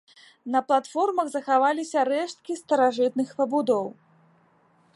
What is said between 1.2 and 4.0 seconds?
захаваліся рэшткі старажытных пабудоў.